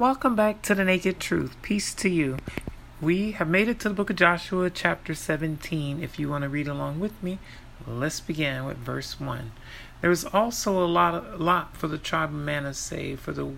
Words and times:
Welcome 0.00 0.34
back 0.34 0.62
to 0.62 0.74
the 0.74 0.82
Naked 0.82 1.20
Truth. 1.20 1.60
Peace 1.60 1.92
to 1.96 2.08
you. 2.08 2.38
We 3.02 3.32
have 3.32 3.48
made 3.48 3.68
it 3.68 3.78
to 3.80 3.90
the 3.90 3.94
book 3.94 4.08
of 4.08 4.16
Joshua, 4.16 4.70
chapter 4.70 5.14
17. 5.14 6.02
If 6.02 6.18
you 6.18 6.30
want 6.30 6.40
to 6.40 6.48
read 6.48 6.68
along 6.68 7.00
with 7.00 7.22
me, 7.22 7.38
let's 7.86 8.18
begin 8.18 8.64
with 8.64 8.78
verse 8.78 9.20
1. 9.20 9.52
There 10.00 10.08
was 10.08 10.24
also 10.24 10.82
a 10.82 10.88
lot, 10.88 11.38
lot 11.38 11.76
for 11.76 11.86
the 11.86 11.98
tribe 11.98 12.30
of 12.30 12.34
Manasseh, 12.34 13.18
for 13.18 13.32
the 13.32 13.52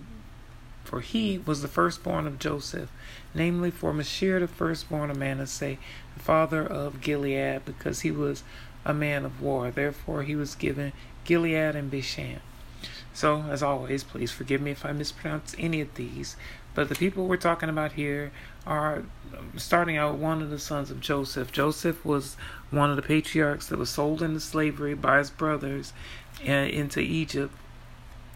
for 0.83 0.99
he 0.99 1.37
was 1.37 1.61
the 1.61 1.69
firstborn 1.69 2.27
of 2.27 2.39
Joseph, 2.39 2.91
namely 3.33 3.71
for 3.71 3.93
Machir, 3.93 4.41
the 4.41 4.47
firstborn 4.49 5.09
of 5.09 5.15
Manasseh, 5.15 5.77
the 6.13 6.23
father 6.23 6.61
of 6.61 6.99
Gilead, 6.99 7.63
because 7.63 8.01
he 8.01 8.11
was 8.11 8.43
a 8.83 8.93
man 8.93 9.23
of 9.23 9.41
war. 9.41 9.71
Therefore 9.71 10.23
he 10.23 10.35
was 10.35 10.55
given 10.55 10.91
Gilead 11.23 11.73
and 11.77 11.89
Bashan. 11.89 12.41
So, 13.13 13.43
as 13.49 13.61
always, 13.61 14.03
please 14.03 14.31
forgive 14.31 14.61
me 14.61 14.71
if 14.71 14.85
I 14.85 14.91
mispronounce 14.91 15.55
any 15.59 15.81
of 15.81 15.93
these. 15.95 16.35
But 16.73 16.89
the 16.89 16.95
people 16.95 17.27
we're 17.27 17.37
talking 17.37 17.69
about 17.69 17.93
here 17.93 18.31
are 18.65 19.03
um, 19.37 19.53
starting 19.57 19.97
out 19.97 20.15
one 20.15 20.41
of 20.41 20.49
the 20.49 20.57
sons 20.57 20.89
of 20.89 20.99
Joseph. 20.99 21.51
Joseph 21.51 22.03
was 22.03 22.35
one 22.71 22.89
of 22.89 22.95
the 22.95 23.03
patriarchs 23.03 23.67
that 23.67 23.77
was 23.77 23.91
sold 23.91 24.23
into 24.23 24.39
slavery 24.39 24.95
by 24.95 25.19
his 25.19 25.29
brothers 25.29 25.93
uh, 26.47 26.51
into 26.51 26.99
Egypt. 26.99 27.53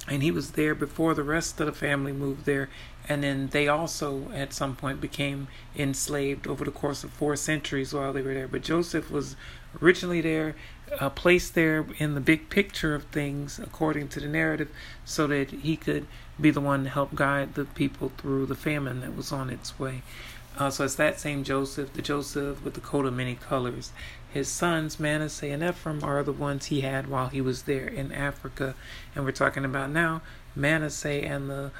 And 0.07 0.23
he 0.23 0.31
was 0.31 0.51
there 0.51 0.73
before 0.73 1.13
the 1.13 1.23
rest 1.23 1.59
of 1.59 1.65
the 1.65 1.73
family 1.73 2.13
moved 2.13 2.45
there. 2.45 2.69
And 3.09 3.23
then 3.23 3.47
they 3.47 3.67
also, 3.67 4.31
at 4.33 4.53
some 4.53 4.75
point, 4.75 5.01
became 5.01 5.47
enslaved 5.75 6.47
over 6.47 6.65
the 6.65 6.71
course 6.71 7.03
of 7.03 7.11
four 7.11 7.35
centuries 7.35 7.93
while 7.93 8.13
they 8.13 8.21
were 8.21 8.33
there. 8.33 8.47
But 8.47 8.63
Joseph 8.63 9.11
was 9.11 9.35
originally 9.81 10.21
there 10.21 10.55
uh, 10.99 11.09
placed 11.09 11.55
there 11.55 11.85
in 11.97 12.15
the 12.15 12.21
big 12.21 12.49
picture 12.49 12.95
of 12.95 13.03
things 13.05 13.59
according 13.59 14.07
to 14.09 14.19
the 14.19 14.27
narrative 14.27 14.69
so 15.05 15.27
that 15.27 15.51
he 15.51 15.75
could 15.75 16.07
be 16.39 16.51
the 16.51 16.61
one 16.61 16.83
to 16.83 16.89
help 16.89 17.15
guide 17.15 17.55
the 17.55 17.65
people 17.65 18.11
through 18.17 18.45
the 18.45 18.55
famine 18.55 19.01
that 19.01 19.15
was 19.15 19.31
on 19.31 19.49
its 19.49 19.77
way. 19.79 20.01
Uh, 20.57 20.71
so 20.71 20.83
it's 20.83 20.95
that 20.95 21.19
same 21.19 21.43
Joseph, 21.43 21.93
the 21.93 22.01
Joseph 22.01 22.63
with 22.63 22.73
the 22.73 22.81
coat 22.81 23.05
of 23.05 23.13
many 23.13 23.35
colors. 23.35 23.91
His 24.33 24.47
sons, 24.47 24.99
Manasseh 24.99 25.47
and 25.47 25.63
Ephraim, 25.63 26.03
are 26.03 26.23
the 26.23 26.31
ones 26.31 26.65
he 26.65 26.81
had 26.81 27.07
while 27.07 27.27
he 27.29 27.41
was 27.41 27.63
there 27.63 27.87
in 27.87 28.11
Africa. 28.11 28.75
And 29.15 29.25
we're 29.25 29.31
talking 29.31 29.65
about 29.65 29.89
now 29.89 30.21
Manasseh 30.55 31.23
and 31.23 31.49
the 31.49 31.71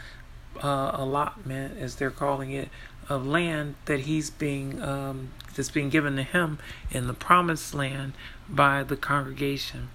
uh, 0.63 0.91
allotment, 0.93 1.77
as 1.79 1.95
they're 1.95 2.09
calling 2.09 2.51
it, 2.51 2.69
of 3.09 3.25
land 3.25 3.75
that 3.85 4.01
he's 4.01 4.29
being 4.29 4.81
um, 4.81 5.29
that's 5.55 5.71
being 5.71 5.89
given 5.89 6.15
to 6.15 6.23
him 6.23 6.59
in 6.91 7.07
the 7.07 7.13
promised 7.13 7.73
land 7.73 8.13
by 8.49 8.83
the 8.83 8.97
congregation 8.97 9.89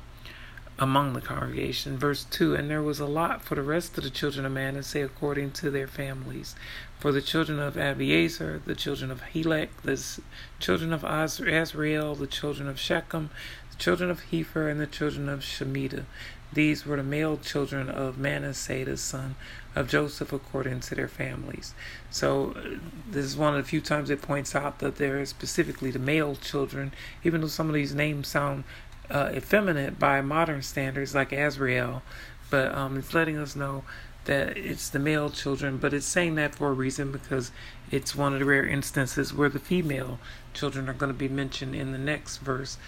among 0.78 1.12
the 1.12 1.20
congregation. 1.20 1.98
Verse 1.98 2.24
2 2.24 2.54
And 2.54 2.70
there 2.70 2.82
was 2.82 3.00
a 3.00 3.06
lot 3.06 3.42
for 3.42 3.54
the 3.54 3.62
rest 3.62 3.96
of 3.98 4.04
the 4.04 4.10
children 4.10 4.46
of 4.46 4.52
Manasseh 4.52 5.04
according 5.04 5.52
to 5.52 5.70
their 5.70 5.86
families. 5.86 6.54
For 6.98 7.12
the 7.12 7.22
children 7.22 7.58
of 7.58 7.74
Abiezer, 7.74 8.64
the 8.64 8.74
children 8.74 9.10
of 9.10 9.22
Helek, 9.34 9.68
the 9.82 10.20
children 10.60 10.92
of 10.92 11.02
Asriel, 11.02 12.18
the 12.18 12.26
children 12.26 12.68
of 12.68 12.78
Shechem, 12.78 13.30
the 13.70 13.76
children 13.76 14.10
of 14.10 14.22
Hepher, 14.30 14.70
and 14.70 14.80
the 14.80 14.86
children 14.86 15.28
of 15.28 15.40
Shemida. 15.40 16.04
These 16.52 16.84
were 16.84 16.96
the 16.96 17.02
male 17.02 17.38
children 17.38 17.88
of 17.88 18.18
Manasseh, 18.18 18.84
the 18.84 18.98
son 18.98 19.36
of 19.74 19.88
Joseph, 19.88 20.32
according 20.32 20.80
to 20.80 20.94
their 20.94 21.08
families. 21.08 21.74
So, 22.10 22.54
uh, 22.56 22.78
this 23.10 23.24
is 23.24 23.36
one 23.38 23.54
of 23.54 23.64
the 23.64 23.68
few 23.68 23.80
times 23.80 24.10
it 24.10 24.20
points 24.20 24.54
out 24.54 24.78
that 24.80 24.96
there 24.96 25.18
is 25.18 25.30
specifically 25.30 25.90
the 25.90 25.98
male 25.98 26.36
children, 26.36 26.92
even 27.24 27.40
though 27.40 27.46
some 27.46 27.68
of 27.68 27.74
these 27.74 27.94
names 27.94 28.28
sound 28.28 28.64
uh, 29.10 29.30
effeminate 29.34 29.98
by 29.98 30.20
modern 30.20 30.62
standards, 30.62 31.14
like 31.14 31.30
Asriel, 31.30 32.02
but 32.50 32.74
um, 32.74 32.96
it's 32.96 33.14
letting 33.14 33.38
us 33.38 33.56
know 33.56 33.84
that 34.24 34.56
it's 34.56 34.88
the 34.88 34.98
male 34.98 35.30
children, 35.30 35.78
but 35.78 35.92
it's 35.92 36.06
saying 36.06 36.36
that 36.36 36.54
for 36.54 36.68
a 36.68 36.72
reason 36.72 37.10
because 37.10 37.50
it's 37.90 38.14
one 38.14 38.32
of 38.32 38.38
the 38.38 38.44
rare 38.44 38.66
instances 38.66 39.34
where 39.34 39.48
the 39.48 39.58
female 39.58 40.18
children 40.54 40.88
are 40.88 40.94
going 40.94 41.12
to 41.12 41.18
be 41.18 41.28
mentioned 41.28 41.74
in 41.74 41.92
the 41.92 41.98
next 41.98 42.38
verse. 42.38 42.78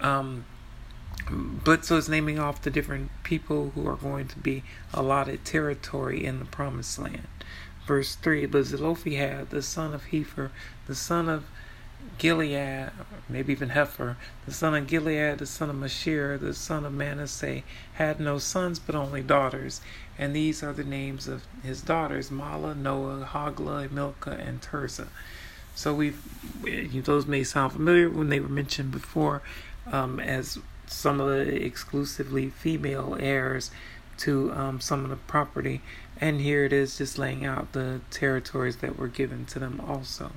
Um, 0.00 0.44
but 1.30 1.84
so 1.84 1.96
it's 1.96 2.08
naming 2.08 2.38
off 2.38 2.62
the 2.62 2.70
different 2.70 3.10
people 3.22 3.70
who 3.74 3.86
are 3.88 3.96
going 3.96 4.28
to 4.28 4.38
be 4.38 4.62
allotted 4.92 5.44
territory 5.44 6.24
in 6.24 6.38
the 6.38 6.44
promised 6.44 6.98
land. 6.98 7.28
Verse 7.86 8.14
3 8.14 8.46
But 8.46 8.64
Zelophehad, 8.64 9.50
the 9.50 9.62
son 9.62 9.94
of 9.94 10.06
Hepher, 10.06 10.50
the 10.86 10.94
son 10.94 11.28
of 11.28 11.46
Gilead, 12.18 12.90
maybe 13.28 13.52
even 13.52 13.70
Heifer, 13.70 14.16
the 14.46 14.52
son 14.52 14.74
of 14.74 14.86
Gilead, 14.86 15.38
the 15.38 15.46
son 15.46 15.70
of 15.70 15.76
Machir, 15.76 16.38
the 16.38 16.54
son 16.54 16.84
of 16.84 16.92
Manasseh, 16.92 17.62
had 17.94 18.20
no 18.20 18.38
sons 18.38 18.78
but 18.78 18.94
only 18.94 19.22
daughters. 19.22 19.80
And 20.18 20.34
these 20.34 20.62
are 20.62 20.72
the 20.72 20.84
names 20.84 21.26
of 21.26 21.42
his 21.62 21.82
daughters 21.82 22.30
Mahlah, 22.30 22.76
Noah, 22.76 23.28
Hoglah, 23.32 23.90
Milcah, 23.90 24.38
and 24.38 24.60
Tirzah. 24.60 25.08
So 25.74 25.92
we've, 25.92 26.22
those 27.04 27.26
may 27.26 27.42
sound 27.42 27.72
familiar 27.72 28.08
when 28.08 28.28
they 28.28 28.40
were 28.40 28.48
mentioned 28.48 28.92
before 28.92 29.42
um, 29.90 30.20
as 30.20 30.58
some 30.86 31.20
of 31.20 31.28
the 31.28 31.64
exclusively 31.64 32.50
female 32.50 33.16
heirs 33.18 33.70
to 34.18 34.52
um, 34.52 34.80
some 34.80 35.02
of 35.02 35.10
the 35.10 35.16
property. 35.16 35.80
And 36.20 36.40
here 36.40 36.64
it 36.64 36.72
is 36.72 36.98
just 36.98 37.18
laying 37.18 37.44
out 37.44 37.72
the 37.72 38.00
territories 38.10 38.76
that 38.76 38.96
were 38.96 39.08
given 39.08 39.46
to 39.46 39.58
them 39.58 39.80
also. 39.86 40.30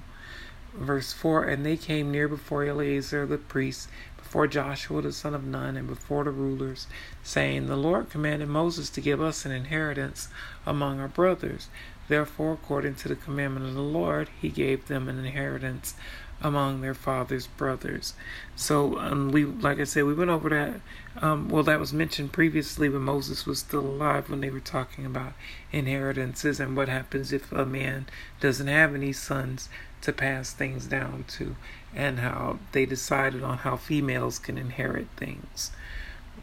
Verse 0.78 1.12
4 1.12 1.46
And 1.46 1.66
they 1.66 1.76
came 1.76 2.12
near 2.12 2.28
before 2.28 2.64
Eleazar 2.64 3.26
the 3.26 3.38
priest, 3.38 3.90
before 4.16 4.46
Joshua 4.46 5.02
the 5.02 5.12
son 5.12 5.34
of 5.34 5.44
Nun, 5.44 5.76
and 5.76 5.88
before 5.88 6.24
the 6.24 6.32
rulers, 6.32 6.88
saying, 7.24 7.66
The 7.66 7.76
Lord 7.76 8.10
commanded 8.10 8.48
Moses 8.48 8.90
to 8.92 9.02
give 9.02 9.22
us 9.22 9.46
an 9.46 9.52
inheritance 9.52 10.30
among 10.66 11.00
our 11.00 11.08
brothers. 11.08 11.70
Therefore, 12.08 12.54
according 12.54 12.96
to 12.96 13.08
the 13.08 13.16
commandment 13.16 13.66
of 13.66 13.74
the 13.74 13.82
Lord, 13.82 14.30
he 14.40 14.50
gave 14.50 14.88
them 14.88 15.10
an 15.10 15.18
inheritance 15.18 15.96
among 16.42 16.82
their 16.82 16.94
father's 16.94 17.48
brothers. 17.48 18.14
So 18.56 19.00
um, 19.00 19.32
we, 19.32 19.46
like 19.46 19.80
I 19.80 19.84
said, 19.86 20.04
we 20.04 20.14
went 20.14 20.30
over 20.30 20.50
that. 20.50 20.82
Um, 21.22 21.50
well, 21.50 21.64
that 21.64 21.80
was 21.80 21.94
mentioned 21.94 22.32
previously 22.32 22.90
when 22.90 23.02
Moses 23.02 23.46
was 23.46 23.60
still 23.60 23.82
alive 23.82 24.30
when 24.30 24.42
they 24.42 24.52
were 24.52 24.60
talking 24.60 25.06
about 25.06 25.34
inheritances 25.72 26.60
and 26.60 26.78
what 26.78 26.90
happens 26.90 27.34
if 27.34 27.52
a 27.52 27.66
man 27.66 28.06
doesn't 28.40 28.68
have 28.68 28.94
any 28.94 29.14
sons 29.14 29.68
to 30.02 30.13
pass 30.13 30.52
things 30.52 30.85
down 30.85 31.25
to, 31.28 31.56
and 31.96 32.19
how 32.19 32.59
they 32.72 32.85
decided 32.85 33.44
on 33.44 33.59
how 33.59 33.75
females 33.78 34.40
can 34.40 34.58
inherit 34.58 35.08
things. 35.18 35.72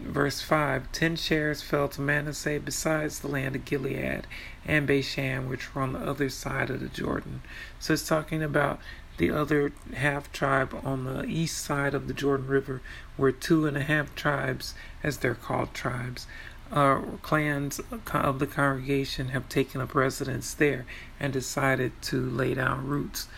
Verse 0.00 0.40
5 0.40 0.90
Ten 0.92 1.16
shares 1.16 1.62
fell 1.62 1.88
to 1.88 2.00
Manasseh 2.00 2.60
besides 2.62 3.20
the 3.20 3.28
land 3.28 3.54
of 3.54 3.64
Gilead 3.64 4.26
and 4.66 4.86
Bashan, 4.86 5.48
which 5.48 5.74
were 5.74 5.82
on 5.82 5.92
the 5.92 6.00
other 6.00 6.28
side 6.28 6.68
of 6.70 6.80
the 6.80 6.88
Jordan. 6.88 7.42
So 7.78 7.92
it's 7.92 8.08
talking 8.08 8.42
about 8.42 8.80
the 9.16 9.30
other 9.30 9.72
half 9.94 10.32
tribe 10.32 10.76
on 10.82 11.04
the 11.04 11.24
east 11.24 11.58
side 11.58 11.94
of 11.94 12.08
the 12.08 12.14
Jordan 12.14 12.48
River, 12.48 12.82
where 13.16 13.30
two 13.30 13.66
and 13.66 13.76
a 13.76 13.82
half 13.82 14.14
tribes, 14.16 14.74
as 15.02 15.18
they're 15.18 15.34
called 15.34 15.72
tribes, 15.72 16.26
uh, 16.72 17.00
clans 17.22 17.80
of 18.12 18.38
the 18.38 18.46
congregation 18.46 19.28
have 19.28 19.48
taken 19.48 19.80
up 19.80 19.94
residence 19.94 20.54
there 20.54 20.86
and 21.20 21.32
decided 21.32 21.92
to 22.02 22.28
lay 22.28 22.54
down 22.54 22.86
roots 22.86 23.28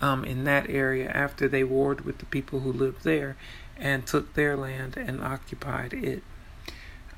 um, 0.00 0.24
in 0.24 0.44
that 0.44 0.68
area 0.68 1.08
after 1.10 1.46
they 1.46 1.64
warred 1.64 2.02
with 2.02 2.18
the 2.18 2.26
people 2.26 2.60
who 2.60 2.72
lived 2.72 3.04
there 3.04 3.36
and 3.76 4.06
took 4.06 4.34
their 4.34 4.56
land 4.56 4.96
and 4.96 5.22
occupied 5.22 5.92
it. 5.92 6.22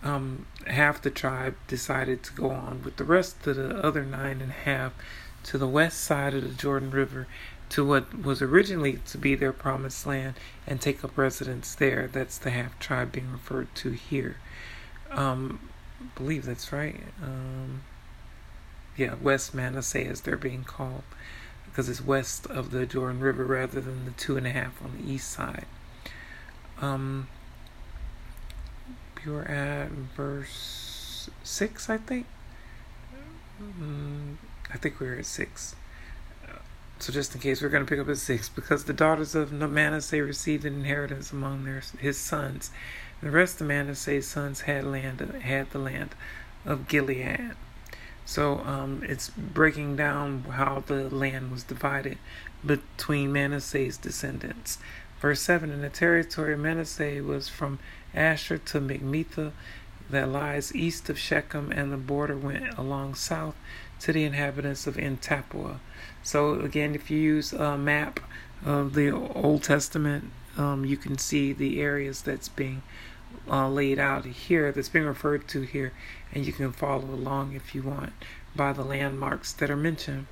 Um, 0.03 0.47
half 0.67 1.01
the 1.01 1.11
tribe 1.11 1.55
decided 1.69 2.23
to 2.25 2.33
go 2.33 2.51
on 2.51 2.83
with 2.83 2.97
the 2.97 3.05
rest 3.05 3.47
of 3.47 3.57
the 3.57 3.77
other 3.85 4.05
nine 4.05 4.41
and 4.41 4.51
a 4.51 4.65
half 4.65 4.93
to 5.45 5.59
the 5.59 5.69
west 5.69 6.01
side 6.01 6.35
of 6.35 6.43
the 6.43 6.55
Jordan 6.55 6.91
River 6.91 7.27
to 7.71 7.85
what 7.85 8.23
was 8.23 8.43
originally 8.43 8.99
to 9.07 9.17
be 9.17 9.35
their 9.35 9.53
promised 9.53 10.07
land 10.07 10.35
and 10.67 10.81
take 10.81 11.03
up 11.05 11.17
residence 11.17 11.75
there. 11.75 12.09
That's 12.13 12.37
the 12.37 12.51
half 12.51 12.79
tribe 12.79 13.13
being 13.13 13.33
referred 13.33 13.75
to 13.77 13.93
here. 13.93 14.37
Um, 15.15 15.61
believe 16.15 16.45
that's 16.45 16.73
right. 16.73 17.01
Um, 17.23 17.83
yeah, 18.97 19.15
West 19.21 19.55
Manasseh 19.55 20.05
as 20.07 20.23
they're 20.23 20.37
being 20.37 20.65
called 20.65 21.05
because 21.67 21.89
it's 21.89 22.05
west 22.05 22.47
of 22.47 22.71
the 22.71 22.85
Jordan 22.85 23.21
River 23.21 23.45
rather 23.45 23.81
than 23.81 24.05
the 24.05 24.11
two 24.11 24.37
and 24.37 24.47
a 24.47 24.51
half 24.51 24.83
on 24.83 24.99
the 24.99 25.11
east 25.11 25.31
side. 25.31 25.67
Um, 26.81 27.29
were 29.27 29.45
at 29.45 29.91
verse 29.91 31.31
six, 31.43 31.89
I 31.89 31.99
think. 31.99 32.27
Mm, 33.63 34.37
I 34.73 34.77
think 34.77 34.99
we 34.99 35.07
were 35.07 35.17
at 35.17 35.27
six. 35.27 35.77
So 36.99 37.13
just 37.13 37.35
in 37.35 37.41
case, 37.41 37.63
we're 37.63 37.69
going 37.69 37.85
to 37.85 37.89
pick 37.89 37.99
up 37.99 38.09
at 38.09 38.19
six. 38.19 38.49
Because 38.49 38.85
the 38.85 38.93
daughters 38.93 39.35
of 39.35 39.53
Manasseh 39.53 40.23
received 40.23 40.65
an 40.65 40.75
inheritance 40.75 41.33
among 41.33 41.65
their 41.65 41.83
his 41.99 42.19
sons. 42.19 42.71
The 43.23 43.31
rest 43.31 43.61
of 43.61 43.69
Manasseh's 43.69 44.27
sons 44.27 44.63
had 44.63 44.85
land 44.85 45.21
had 45.43 45.71
the 45.71 45.79
land 45.79 46.17
of 46.65 46.89
Gilead. 46.89 47.53
So 48.25 48.59
um, 48.61 49.03
it's 49.07 49.31
breaking 49.31 49.95
down 49.95 50.43
how 50.43 50.83
the 50.85 51.09
land 51.09 51.53
was 51.53 51.63
divided 51.63 52.19
between 52.67 53.33
Manasseh's 53.33 53.97
descendants. 53.97 54.79
Verse 55.21 55.41
7 55.41 55.71
In 55.71 55.83
the 55.83 55.89
territory 55.89 56.55
of 56.55 56.59
Manasseh 56.61 57.23
was 57.23 57.49
from 57.49 57.79
Asher 58.13 58.59
to 58.59 58.81
Michmetah, 58.81 59.53
that 60.11 60.29
lies 60.29 60.75
east 60.75 61.09
of 61.09 61.19
Shechem, 61.19 61.71
and 61.71 61.93
the 61.93 61.97
border 61.97 62.37
went 62.37 62.77
along 62.77 63.15
south 63.15 63.55
to 64.01 64.13
the 64.13 64.25
inhabitants 64.25 64.87
of 64.87 64.99
En 64.99 65.17
Tappuah. 65.17 65.79
So 66.23 66.55
again, 66.61 66.95
if 66.95 67.11
you 67.11 67.19
use 67.19 67.53
a 67.53 67.79
map 67.79 68.19
of 68.65 68.95
the 68.95 69.11
Old 69.11 69.63
Testament, 69.63 70.31
um, 70.59 70.85
you 70.85 70.97
can 70.97 71.19
see 71.19 71.53
the 71.53 71.81
areas 71.81 72.23
that's 72.23 72.49
being 72.49 72.83
uh, 73.51 73.69
laid 73.69 73.99
out 73.99 74.25
here, 74.25 74.73
that's 74.73 74.89
being 74.89 75.05
referred 75.05 75.49
to 75.49 75.63
here, 75.63 75.93
and 76.33 76.47
you 76.47 76.53
can 76.53 76.73
follow 76.73 77.05
along 77.05 77.55
if 77.55 77.75
you 77.75 77.83
want 77.83 78.13
by 78.55 78.73
the 78.73 78.85
landmarks 78.85 79.53
that 79.53 79.71
are 79.71 79.77
mentioned. 79.77 80.27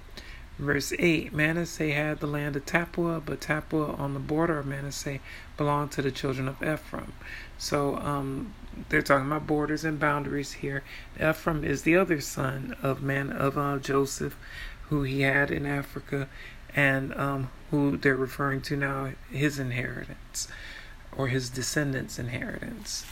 Verse 0.59 0.93
8 0.99 1.33
Manasseh 1.33 1.93
had 1.93 2.21
the 2.21 2.27
land 2.27 2.55
of 2.55 2.67
Tappuah, 2.67 3.23
but 3.25 3.41
Tappuah 3.41 3.99
on 3.99 4.13
the 4.13 4.21
border 4.21 4.59
of 4.59 4.67
Manasseh 4.67 5.19
belonged 5.57 5.93
to 5.93 6.03
the 6.03 6.11
children 6.11 6.49
of 6.49 6.63
Ephraim. 6.63 7.15
So 7.57 7.97
um, 7.97 8.53
they're 8.91 9.01
talking 9.01 9.27
about 9.27 9.47
borders 9.47 9.85
and 9.85 9.99
boundaries 9.99 10.53
here. 10.53 10.83
Ephraim 11.19 11.65
is 11.65 11.83
the 11.83 11.97
other 11.97 12.21
son 12.21 12.77
of 12.83 13.03
man 13.03 13.33
of 13.33 13.57
uh, 13.57 13.79
Joseph, 13.79 14.37
who 14.89 15.03
he 15.03 15.23
had 15.23 15.51
in 15.51 15.65
Africa, 15.65 16.29
and 16.77 17.15
um, 17.15 17.51
who 17.71 17.97
they're 17.97 18.15
referring 18.15 18.61
to 18.63 18.77
now 18.77 19.13
his 19.31 19.59
inheritance 19.59 20.47
or 21.17 21.29
his 21.29 21.51
descendants' 21.51 22.19
inheritance. 22.19 23.05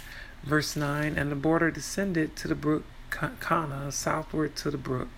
Verse 0.42 0.76
9 0.76 1.16
And 1.16 1.30
the 1.30 1.36
border 1.36 1.70
descended 1.70 2.36
to 2.36 2.48
the 2.48 2.54
brook 2.54 2.84
Kanah, 3.10 3.92
southward 3.92 4.56
to 4.56 4.70
the 4.70 4.78
brook. 4.78 5.08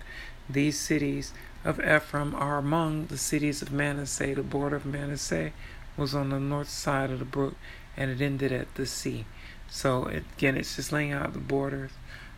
These 0.49 0.79
cities 0.79 1.33
of 1.63 1.79
Ephraim 1.79 2.33
are 2.35 2.57
among 2.57 3.07
the 3.07 3.17
cities 3.17 3.61
of 3.61 3.71
Manasseh. 3.71 4.35
The 4.35 4.43
border 4.43 4.77
of 4.77 4.85
Manasseh 4.85 5.51
was 5.97 6.15
on 6.15 6.29
the 6.29 6.39
north 6.39 6.69
side 6.69 7.11
of 7.11 7.19
the 7.19 7.25
brook, 7.25 7.55
and 7.95 8.09
it 8.09 8.21
ended 8.21 8.51
at 8.51 8.73
the 8.75 8.85
sea. 8.85 9.25
So 9.69 10.05
again, 10.05 10.57
it's 10.57 10.75
just 10.75 10.91
laying 10.91 11.11
out 11.11 11.33
the 11.33 11.39
borders 11.39 11.91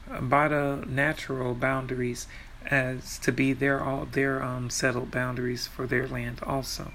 uh, 0.09 0.21
by 0.21 0.47
the 0.47 0.83
natural 0.87 1.53
boundaries 1.53 2.27
as 2.65 3.17
to 3.19 3.31
be 3.31 3.53
their 3.53 3.81
all 3.81 4.05
their 4.05 4.41
um, 4.41 4.69
settled 4.69 5.11
boundaries 5.11 5.67
for 5.67 5.87
their 5.87 6.07
land 6.07 6.39
also. 6.43 6.91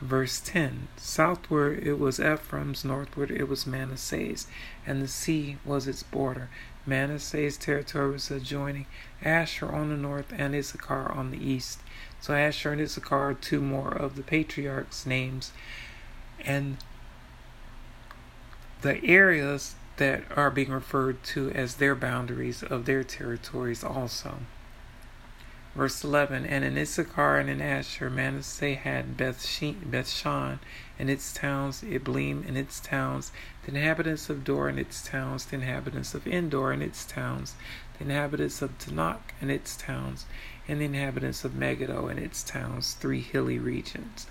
Verse 0.00 0.40
10 0.40 0.88
Southward 0.96 1.86
it 1.86 1.98
was 1.98 2.18
Ephraim's, 2.18 2.84
northward 2.86 3.30
it 3.30 3.48
was 3.48 3.66
Manasseh's, 3.66 4.46
and 4.86 5.02
the 5.02 5.08
sea 5.08 5.58
was 5.64 5.86
its 5.86 6.02
border. 6.02 6.48
Manasseh's 6.86 7.58
territory 7.58 8.12
was 8.12 8.30
adjoining 8.30 8.86
Asher 9.22 9.70
on 9.70 9.90
the 9.90 9.96
north 9.96 10.32
and 10.34 10.54
Issachar 10.54 11.12
on 11.12 11.30
the 11.30 11.44
east. 11.44 11.80
So 12.18 12.34
Asher 12.34 12.72
and 12.72 12.80
Issachar 12.80 13.30
are 13.30 13.34
two 13.34 13.60
more 13.60 13.92
of 13.92 14.16
the 14.16 14.22
patriarchs' 14.22 15.04
names. 15.04 15.52
And 16.40 16.78
the 18.80 19.04
areas 19.04 19.74
that 19.98 20.22
are 20.34 20.50
being 20.50 20.70
referred 20.70 21.22
to 21.22 21.50
as 21.50 21.74
their 21.74 21.94
boundaries 21.94 22.62
of 22.62 22.86
their 22.86 23.04
territories 23.04 23.84
also. 23.84 24.38
Verse 25.76 26.02
11 26.02 26.46
And 26.46 26.64
in 26.64 26.76
Issachar 26.76 27.38
and 27.38 27.48
in 27.48 27.60
Asher, 27.60 28.10
Manasseh 28.10 28.74
had 28.74 29.16
Beth 29.16 29.38
Bethshan 29.38 30.58
and 30.98 31.08
its 31.08 31.32
towns, 31.32 31.82
Ibleam 31.84 32.44
and 32.48 32.58
its 32.58 32.80
towns, 32.80 33.30
the 33.62 33.76
inhabitants 33.76 34.28
of 34.28 34.42
Dor 34.42 34.68
and 34.68 34.80
its 34.80 35.00
towns, 35.00 35.44
the 35.44 35.54
inhabitants 35.54 36.12
of 36.12 36.26
Endor 36.26 36.72
and 36.72 36.82
its 36.82 37.04
towns, 37.04 37.54
the 37.96 38.04
inhabitants 38.04 38.60
of 38.62 38.76
Taanach 38.78 39.32
and 39.40 39.48
its 39.48 39.76
towns, 39.76 40.26
and 40.66 40.80
the 40.80 40.86
inhabitants 40.86 41.44
of 41.44 41.54
Megiddo 41.54 42.08
and 42.08 42.18
its 42.18 42.42
towns, 42.42 42.94
three 42.94 43.20
hilly 43.20 43.60
regions. 43.60 44.26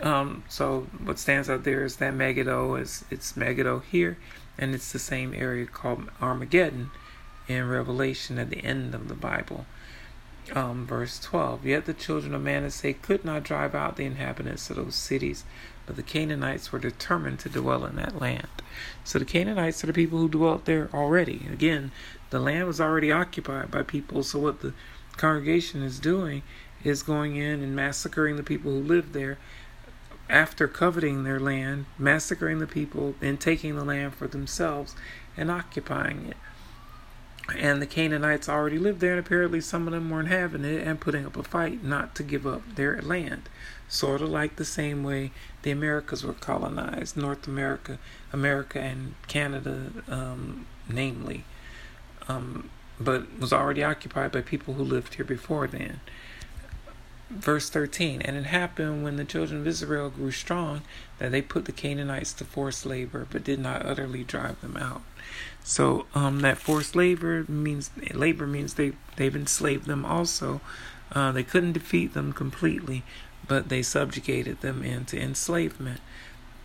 Um, 0.00 0.44
so 0.48 0.86
what 1.04 1.18
stands 1.18 1.50
out 1.50 1.64
there 1.64 1.84
is 1.84 1.96
that 1.96 2.14
Megiddo 2.14 2.76
is 2.76 3.04
it's 3.10 3.36
Megiddo 3.36 3.80
here, 3.80 4.16
and 4.56 4.74
it's 4.74 4.92
the 4.92 4.98
same 4.98 5.34
area 5.34 5.66
called 5.66 6.10
Armageddon 6.22 6.90
in 7.48 7.68
Revelation 7.68 8.38
at 8.38 8.48
the 8.48 8.64
end 8.64 8.94
of 8.94 9.08
the 9.08 9.14
Bible 9.14 9.66
um, 10.54 10.86
verse 10.86 11.18
12 11.20 11.66
Yet 11.66 11.86
the 11.86 11.94
children 11.94 12.34
of 12.34 12.42
Manasseh 12.42 12.94
could 12.94 13.24
not 13.24 13.42
drive 13.42 13.74
out 13.74 13.96
the 13.96 14.04
inhabitants 14.04 14.70
of 14.70 14.76
those 14.76 14.94
cities, 14.94 15.44
but 15.86 15.96
the 15.96 16.02
Canaanites 16.02 16.72
were 16.72 16.78
determined 16.78 17.38
to 17.40 17.48
dwell 17.48 17.84
in 17.84 17.96
that 17.96 18.20
land. 18.20 18.48
So 19.04 19.18
the 19.18 19.24
Canaanites 19.24 19.82
are 19.82 19.88
the 19.88 19.92
people 19.92 20.18
who 20.18 20.28
dwelt 20.28 20.64
there 20.64 20.88
already. 20.94 21.46
Again, 21.52 21.90
the 22.30 22.40
land 22.40 22.66
was 22.66 22.80
already 22.80 23.10
occupied 23.10 23.70
by 23.70 23.82
people, 23.82 24.22
so 24.22 24.38
what 24.38 24.60
the 24.60 24.72
congregation 25.16 25.82
is 25.82 25.98
doing 25.98 26.42
is 26.84 27.02
going 27.02 27.36
in 27.36 27.62
and 27.62 27.76
massacring 27.76 28.36
the 28.36 28.42
people 28.42 28.72
who 28.72 28.80
live 28.80 29.12
there 29.12 29.38
after 30.28 30.68
coveting 30.68 31.24
their 31.24 31.40
land, 31.40 31.86
massacring 31.98 32.58
the 32.58 32.66
people, 32.66 33.14
and 33.20 33.40
taking 33.40 33.76
the 33.76 33.84
land 33.84 34.14
for 34.14 34.28
themselves 34.28 34.94
and 35.36 35.50
occupying 35.50 36.26
it. 36.26 36.36
And 37.56 37.80
the 37.80 37.86
Canaanites 37.86 38.48
already 38.48 38.78
lived 38.78 39.00
there, 39.00 39.16
and 39.16 39.26
apparently 39.26 39.60
some 39.60 39.86
of 39.86 39.92
them 39.92 40.10
weren't 40.10 40.28
having 40.28 40.64
it 40.64 40.86
and 40.86 41.00
putting 41.00 41.26
up 41.26 41.36
a 41.36 41.42
fight 41.42 41.82
not 41.82 42.14
to 42.16 42.22
give 42.22 42.46
up 42.46 42.62
their 42.74 43.00
land. 43.02 43.48
Sort 43.88 44.22
of 44.22 44.28
like 44.28 44.56
the 44.56 44.64
same 44.64 45.02
way 45.02 45.32
the 45.62 45.70
Americas 45.70 46.24
were 46.24 46.32
colonized, 46.32 47.16
North 47.16 47.48
America, 47.48 47.98
America 48.32 48.78
and 48.80 49.14
Canada, 49.26 49.90
um, 50.08 50.66
namely, 50.88 51.44
um, 52.28 52.70
but 53.00 53.38
was 53.38 53.52
already 53.52 53.82
occupied 53.82 54.30
by 54.30 54.42
people 54.42 54.74
who 54.74 54.84
lived 54.84 55.14
here 55.14 55.24
before 55.24 55.66
then. 55.66 56.00
Verse 57.30 57.70
13 57.70 58.22
And 58.22 58.36
it 58.36 58.46
happened 58.46 59.04
when 59.04 59.16
the 59.16 59.24
children 59.24 59.60
of 59.60 59.66
Israel 59.66 60.10
grew 60.10 60.32
strong 60.32 60.82
that 61.18 61.30
they 61.30 61.40
put 61.40 61.64
the 61.64 61.72
Canaanites 61.72 62.32
to 62.34 62.44
forced 62.44 62.84
labor, 62.84 63.26
but 63.30 63.44
did 63.44 63.60
not 63.60 63.86
utterly 63.86 64.24
drive 64.24 64.60
them 64.60 64.76
out. 64.76 65.02
So 65.62 66.06
um, 66.14 66.40
that 66.40 66.58
forced 66.58 66.96
labor 66.96 67.44
means 67.48 67.90
labor 68.12 68.46
means 68.46 68.74
they 68.74 68.92
they've 69.16 69.36
enslaved 69.36 69.86
them 69.86 70.04
also. 70.04 70.60
Uh, 71.12 71.30
they 71.30 71.44
couldn't 71.44 71.72
defeat 71.72 72.14
them 72.14 72.32
completely, 72.32 73.04
but 73.46 73.68
they 73.68 73.82
subjugated 73.82 74.60
them 74.60 74.82
into 74.82 75.20
enslavement. 75.20 76.00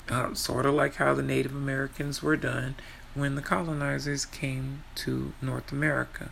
Uh, 0.10 0.34
sort 0.34 0.66
of 0.66 0.74
like 0.74 0.96
how 0.96 1.14
the 1.14 1.24
Native 1.24 1.56
Americans 1.56 2.22
were 2.22 2.38
done 2.38 2.76
when 3.14 3.36
the 3.36 3.42
colonizers 3.42 4.26
came 4.26 4.84
to 4.96 5.34
North 5.42 5.72
America. 5.72 6.30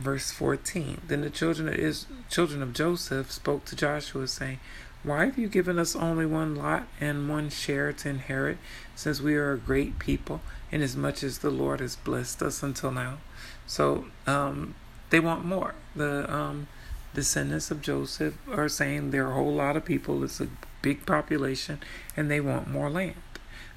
Verse 0.00 0.30
14 0.30 1.02
Then 1.06 1.20
the 1.20 1.28
children 1.28 1.68
of, 1.68 1.74
Is- 1.74 2.06
children 2.30 2.62
of 2.62 2.72
Joseph 2.72 3.30
spoke 3.30 3.66
to 3.66 3.76
Joshua, 3.76 4.26
saying, 4.26 4.58
Why 5.02 5.26
have 5.26 5.36
you 5.36 5.46
given 5.46 5.78
us 5.78 5.94
only 5.94 6.24
one 6.24 6.56
lot 6.56 6.88
and 7.00 7.28
one 7.28 7.50
share 7.50 7.92
to 7.92 8.08
inherit, 8.08 8.56
since 8.96 9.20
we 9.20 9.36
are 9.36 9.52
a 9.52 9.58
great 9.58 9.98
people, 9.98 10.40
inasmuch 10.72 11.22
as 11.22 11.38
the 11.38 11.50
Lord 11.50 11.80
has 11.80 11.96
blessed 11.96 12.40
us 12.42 12.62
until 12.62 12.90
now? 12.90 13.18
So 13.66 14.06
um, 14.26 14.74
they 15.10 15.20
want 15.20 15.44
more. 15.44 15.74
The 15.94 16.32
um, 16.32 16.68
descendants 17.12 17.70
of 17.70 17.82
Joseph 17.82 18.38
are 18.50 18.70
saying 18.70 19.10
there 19.10 19.26
are 19.26 19.32
a 19.32 19.34
whole 19.34 19.52
lot 19.52 19.76
of 19.76 19.84
people, 19.84 20.24
it's 20.24 20.40
a 20.40 20.48
big 20.80 21.04
population, 21.04 21.78
and 22.16 22.30
they 22.30 22.40
want 22.40 22.68
more 22.70 22.88
land. 22.88 23.16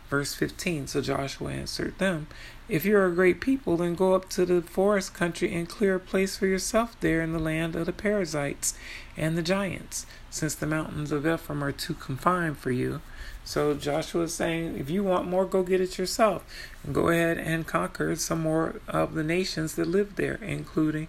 Verse 0.10 0.34
15 0.34 0.88
So 0.88 1.02
Joshua 1.02 1.52
answered 1.52 1.98
them, 1.98 2.28
If 2.70 2.86
you 2.86 2.98
are 2.98 3.08
a 3.08 3.16
great 3.16 3.42
people, 3.42 3.78
then 3.78 3.96
go 3.96 4.14
up 4.14 4.30
to 4.30 4.46
the 4.46 4.62
forest 4.62 5.14
country 5.14 5.54
and 5.54 5.68
clear 5.68 5.96
a 5.96 6.00
place 6.00 6.38
for 6.38 6.48
yourself 6.48 6.96
there 7.00 7.22
in 7.22 7.34
the 7.34 7.40
land 7.40 7.76
of 7.76 7.86
the 7.86 7.94
Perizzites 7.94 8.76
and 9.18 9.38
the 9.38 9.42
giants, 9.42 10.06
since 10.30 10.56
the 10.56 10.68
mountains 10.68 11.12
of 11.12 11.26
Ephraim 11.26 11.64
are 11.64 11.72
too 11.72 11.94
confined 11.96 12.58
for 12.58 12.72
you. 12.72 13.02
So 13.46 13.74
Joshua 13.74 14.24
is 14.24 14.34
saying, 14.34 14.78
If 14.78 14.90
you 14.90 15.04
want 15.04 15.28
more, 15.28 15.46
go 15.46 15.64
get 15.64 15.82
it 15.82 15.98
yourself. 15.98 16.44
Go 16.92 17.10
ahead 17.10 17.38
and 17.38 17.68
conquer 17.68 18.16
some 18.16 18.42
more 18.42 18.82
of 18.88 19.16
the 19.16 19.24
nations 19.24 19.76
that 19.76 19.88
live 19.88 20.16
there, 20.16 20.40
including 20.42 21.08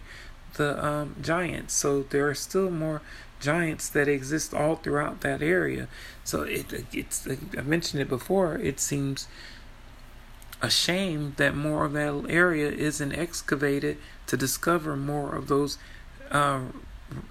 the 0.55 0.85
um, 0.85 1.17
giants. 1.21 1.75
So 1.75 2.03
there 2.03 2.29
are 2.29 2.35
still 2.35 2.71
more 2.71 3.03
giants 3.45 3.89
that 3.91 4.09
exist 4.09 4.55
all 4.55 4.77
throughout 4.77 5.21
that 5.21 5.43
area. 5.43 5.87
So 6.25 6.43
it, 6.43 6.67
it's 6.93 7.29
I 7.29 7.63
mentioned 7.63 8.01
it 8.03 8.09
before. 8.09 8.57
It 8.59 8.81
seems 8.81 9.29
a 10.63 10.71
shame 10.71 11.35
that 11.37 11.55
more 11.55 11.85
of 11.85 11.93
that 11.93 12.25
area 12.29 12.71
isn't 12.71 13.13
excavated 13.13 13.99
to 14.27 14.37
discover 14.37 14.97
more 14.97 15.35
of 15.35 15.49
those 15.49 15.79
uh, 16.31 16.61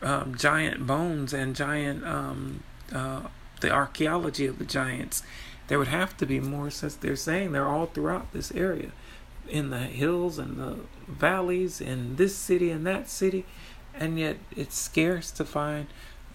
um, 0.02 0.36
giant 0.36 0.86
bones 0.86 1.34
and 1.34 1.56
giant 1.56 2.06
um, 2.06 2.64
uh, 2.94 3.24
the 3.62 3.72
archaeology 3.72 4.46
of 4.46 4.60
the 4.60 4.66
giants. 4.66 5.24
There 5.68 5.80
would 5.80 5.88
have 5.88 6.16
to 6.18 6.26
be 6.26 6.40
more 6.40 6.70
since 6.70 6.96
they're 6.96 7.16
saying 7.16 7.54
they're 7.54 7.68
all 7.68 7.88
throughout 7.88 8.34
this 8.34 8.52
area, 8.52 8.92
in 9.50 9.70
the 9.70 9.80
hills 9.80 10.38
and 10.38 10.58
the 10.58 10.80
valleys, 11.08 11.82
in 11.82 12.18
this 12.18 12.36
city 12.36 12.70
and 12.70 12.86
that 12.86 13.10
city 13.10 13.46
and 14.00 14.20
yet 14.20 14.38
it's 14.56 14.78
scarce 14.78 15.32
to 15.32 15.46
find 15.46 15.88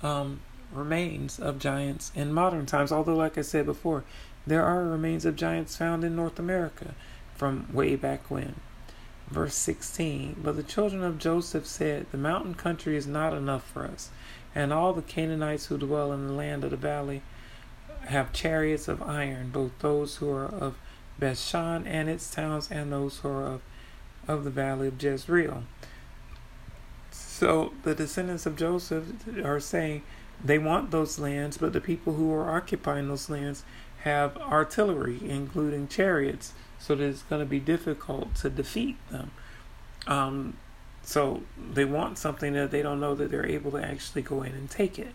um, 0.03 0.41
remains 0.73 1.39
of 1.39 1.59
giants 1.59 2.13
in 2.15 2.33
modern 2.33 2.67
times. 2.67 2.93
Although, 2.93 3.17
like 3.17 3.39
I 3.39 3.43
said 3.43 3.67
before, 3.67 4.05
there 4.47 4.65
are 4.65 4.85
remains 4.85 5.25
of 5.25 5.37
giants 5.37 5.77
found 5.77 6.05
in 6.05 6.17
North 6.17 6.39
America 6.39 6.95
from 7.35 7.67
way 7.73 7.97
back 7.97 8.31
when. 8.31 8.57
Verse 9.29 9.55
16 9.55 10.37
But 10.43 10.57
the 10.57 10.63
children 10.63 11.03
of 11.03 11.19
Joseph 11.19 11.67
said, 11.67 12.07
The 12.11 12.19
mountain 12.19 12.55
country 12.55 12.97
is 12.97 13.07
not 13.07 13.35
enough 13.35 13.69
for 13.71 13.85
us, 13.85 14.11
and 14.55 14.73
all 14.73 14.93
the 14.93 15.03
Canaanites 15.03 15.67
who 15.67 15.79
dwell 15.79 16.13
in 16.13 16.27
the 16.27 16.33
land 16.33 16.65
of 16.65 16.71
the 16.71 16.77
valley 16.77 17.23
have 18.07 18.33
chariots 18.33 18.89
of 18.89 19.03
iron, 19.03 19.51
both 19.51 19.79
those 19.81 20.17
who 20.17 20.31
are 20.31 20.47
of 20.47 20.79
Bethshan 21.21 21.87
and 21.87 22.09
its 22.09 22.31
towns, 22.31 22.71
and 22.71 22.91
those 22.91 23.19
who 23.19 23.29
are 23.29 23.47
of, 23.47 23.61
of 24.27 24.45
the 24.45 24.51
valley 24.51 24.89
of 24.89 25.03
Jezreel. 25.03 25.65
So 27.39 27.73
the 27.85 27.95
descendants 27.95 28.47
of 28.47 28.57
Joseph 28.57 29.05
are 29.45 29.61
saying 29.61 30.03
they 30.45 30.59
want 30.59 30.91
those 30.91 31.21
lands, 31.21 31.57
but 31.57 31.73
the 31.73 31.81
people 31.81 32.15
who 32.15 32.35
are 32.35 32.51
occupying 32.51 33.07
those 33.07 33.31
lands 33.31 33.63
have 33.99 34.37
artillery, 34.39 35.21
including 35.23 35.87
chariots, 35.87 36.53
so 36.81 36.97
that 36.97 37.05
it's 37.05 37.23
going 37.23 37.39
to 37.39 37.47
be 37.47 37.61
difficult 37.61 38.35
to 38.35 38.51
defeat 38.51 38.97
them. 39.11 39.31
Um, 40.09 40.57
so 41.05 41.43
they 41.57 41.85
want 41.85 42.19
something 42.19 42.55
that 42.55 42.73
they 42.73 42.83
don't 42.83 42.99
know 42.99 43.15
that 43.15 43.31
they're 43.31 43.47
able 43.47 43.71
to 43.71 43.85
actually 43.87 44.23
go 44.23 44.43
in 44.43 44.55
and 44.55 44.69
take 44.69 44.99
it. 44.99 45.15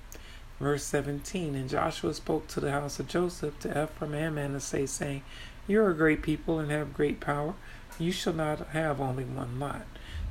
Verse 0.62 0.86
17 0.86 1.56
And 1.56 1.70
Joshua 1.70 2.14
spoke 2.14 2.48
to 2.48 2.62
the 2.62 2.72
house 2.72 3.02
of 3.02 3.10
Joseph, 3.10 3.60
to 3.60 3.84
Ephraim 3.84 4.14
and 4.14 4.36
Manasseh, 4.36 4.88
saying, 4.88 5.24
You 5.68 5.82
are 5.82 5.90
a 5.90 5.94
great 5.94 6.22
people 6.22 6.58
and 6.58 6.72
have 6.72 6.94
great 6.94 7.20
power. 7.20 7.56
You 8.00 8.14
shall 8.14 8.32
not 8.32 8.70
have 8.70 9.02
only 9.02 9.26
one 9.26 9.60
lot. 9.60 9.86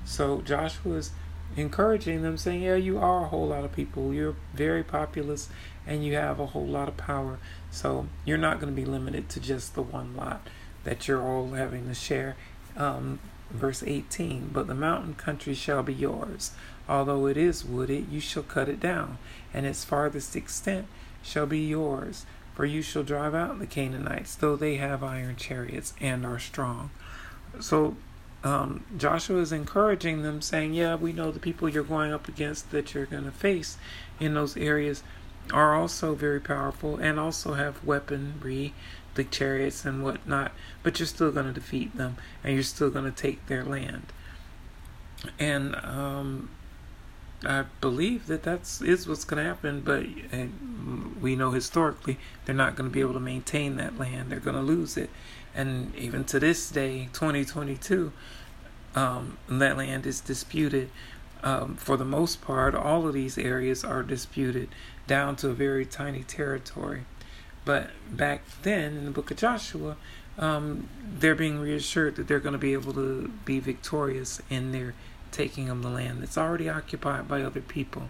So 0.06 0.40
Joshua 0.40 0.94
is 0.94 1.10
encouraging 1.56 2.22
them, 2.22 2.36
saying, 2.36 2.62
Yeah, 2.62 2.76
you 2.76 2.98
are 2.98 3.24
a 3.24 3.28
whole 3.28 3.48
lot 3.48 3.64
of 3.64 3.72
people. 3.72 4.12
You're 4.12 4.36
very 4.54 4.82
populous 4.82 5.48
and 5.86 6.04
you 6.04 6.14
have 6.14 6.38
a 6.38 6.46
whole 6.46 6.66
lot 6.66 6.88
of 6.88 6.96
power. 6.96 7.38
So 7.70 8.06
you're 8.24 8.38
not 8.38 8.60
going 8.60 8.74
to 8.74 8.80
be 8.80 8.84
limited 8.86 9.28
to 9.30 9.40
just 9.40 9.74
the 9.74 9.82
one 9.82 10.16
lot 10.16 10.46
that 10.84 11.08
you're 11.08 11.22
all 11.22 11.50
having 11.52 11.88
to 11.88 11.94
share. 11.94 12.36
Um, 12.76 13.18
verse 13.50 13.82
18 13.82 14.50
But 14.52 14.66
the 14.66 14.74
mountain 14.74 15.14
country 15.14 15.54
shall 15.54 15.82
be 15.82 15.94
yours. 15.94 16.52
Although 16.88 17.26
it 17.26 17.36
is 17.36 17.64
wooded, 17.64 18.08
you 18.10 18.20
shall 18.20 18.42
cut 18.42 18.68
it 18.68 18.80
down, 18.80 19.18
and 19.54 19.66
its 19.66 19.84
farthest 19.84 20.34
extent 20.34 20.86
shall 21.22 21.46
be 21.46 21.60
yours. 21.60 22.26
For 22.54 22.66
you 22.66 22.82
shall 22.82 23.02
drive 23.02 23.34
out 23.34 23.58
the 23.58 23.66
Canaanites, 23.66 24.34
though 24.34 24.56
they 24.56 24.76
have 24.76 25.02
iron 25.02 25.36
chariots 25.36 25.94
and 26.00 26.26
are 26.26 26.38
strong. 26.38 26.90
So 27.60 27.96
um, 28.44 28.84
Joshua 28.96 29.40
is 29.40 29.52
encouraging 29.52 30.22
them, 30.22 30.42
saying, 30.42 30.74
Yeah, 30.74 30.96
we 30.96 31.12
know 31.12 31.30
the 31.30 31.38
people 31.38 31.68
you're 31.68 31.84
going 31.84 32.12
up 32.12 32.28
against 32.28 32.70
that 32.70 32.94
you're 32.94 33.06
going 33.06 33.24
to 33.24 33.30
face 33.30 33.76
in 34.18 34.34
those 34.34 34.56
areas 34.56 35.02
are 35.52 35.74
also 35.74 36.14
very 36.14 36.40
powerful 36.40 36.96
and 36.96 37.18
also 37.18 37.54
have 37.54 37.84
weaponry, 37.84 38.74
the 39.14 39.24
chariots 39.24 39.84
and 39.84 40.02
whatnot, 40.02 40.52
but 40.82 40.98
you're 40.98 41.06
still 41.06 41.30
going 41.30 41.46
to 41.46 41.52
defeat 41.52 41.96
them 41.96 42.16
and 42.42 42.54
you're 42.54 42.62
still 42.62 42.90
going 42.90 43.04
to 43.04 43.10
take 43.10 43.46
their 43.46 43.64
land. 43.64 44.06
And 45.38 45.74
um, 45.76 46.50
I 47.44 47.64
believe 47.80 48.26
that 48.26 48.42
that's 48.42 48.80
is 48.80 49.08
what's 49.08 49.24
going 49.24 49.42
to 49.42 49.48
happen, 49.48 49.80
but 49.80 50.06
we 51.20 51.36
know 51.36 51.50
historically 51.50 52.18
they're 52.44 52.54
not 52.54 52.76
going 52.76 52.88
to 52.88 52.92
be 52.92 53.00
able 53.00 53.14
to 53.14 53.20
maintain 53.20 53.76
that 53.76 53.98
land. 53.98 54.30
They're 54.30 54.40
going 54.40 54.56
to 54.56 54.62
lose 54.62 54.96
it, 54.96 55.10
and 55.54 55.94
even 55.96 56.24
to 56.24 56.40
this 56.40 56.70
day, 56.70 57.08
2022, 57.12 58.12
um, 58.94 59.38
that 59.48 59.76
land 59.76 60.06
is 60.06 60.20
disputed. 60.20 60.90
Um, 61.42 61.76
for 61.76 61.96
the 61.96 62.04
most 62.04 62.40
part, 62.40 62.74
all 62.74 63.06
of 63.06 63.14
these 63.14 63.36
areas 63.36 63.84
are 63.84 64.02
disputed 64.02 64.68
down 65.06 65.36
to 65.36 65.48
a 65.48 65.54
very 65.54 65.84
tiny 65.84 66.22
territory. 66.22 67.02
But 67.64 67.90
back 68.10 68.42
then, 68.62 68.96
in 68.96 69.04
the 69.04 69.10
book 69.10 69.30
of 69.30 69.36
Joshua, 69.36 69.96
um, 70.38 70.88
they're 71.18 71.34
being 71.34 71.58
reassured 71.58 72.16
that 72.16 72.28
they're 72.28 72.40
going 72.40 72.54
to 72.54 72.58
be 72.58 72.72
able 72.72 72.92
to 72.94 73.28
be 73.44 73.60
victorious 73.60 74.40
in 74.48 74.72
their 74.72 74.94
taking 75.30 75.68
of 75.68 75.82
the 75.82 75.88
land 75.88 76.22
that's 76.22 76.38
already 76.38 76.68
occupied 76.68 77.28
by 77.28 77.42
other 77.42 77.60
people. 77.60 78.08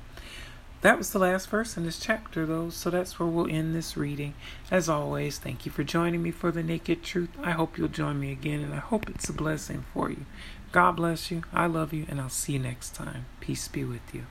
That 0.83 0.99
was 0.99 1.13
the 1.13 1.21
last 1.21 1.49
verse 1.49 1.77
in 1.77 1.85
this 1.85 2.01
chapter, 2.01 2.45
though, 2.45 2.69
so 2.69 2.91
that's 2.91 3.19
where 3.19 3.29
we'll 3.29 3.49
end 3.49 3.73
this 3.73 3.97
reading. 3.97 4.35
As 4.69 4.89
always, 4.89 5.39
thank 5.39 5.65
you 5.65 5.71
for 5.71 5.85
joining 5.85 6.25
me 6.25 6.33
for 6.33 6.51
the 6.51 6.63
Naked 6.65 7.05
Truth. 7.05 7.31
I 7.41 7.53
hope 7.53 7.79
you'll 7.79 7.87
join 7.87 8.19
me 8.19 8.33
again, 8.33 8.61
and 8.61 8.75
I 8.75 8.79
hope 8.79 9.09
it's 9.09 9.29
a 9.29 9.33
blessing 9.33 9.85
for 9.95 10.11
you. 10.11 10.27
God 10.73 10.97
bless 10.97 11.31
you. 11.31 11.45
I 11.53 11.67
love 11.67 11.93
you, 11.93 12.07
and 12.09 12.21
I'll 12.21 12.29
see 12.29 12.55
you 12.55 12.59
next 12.59 12.97
time. 12.97 13.27
Peace 13.39 13.69
be 13.69 13.85
with 13.85 14.13
you. 14.13 14.27